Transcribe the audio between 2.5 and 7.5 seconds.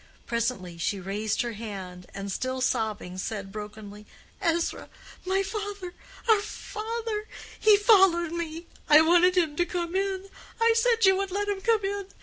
sobbing, said brokenly, "Ezra, my father! our father!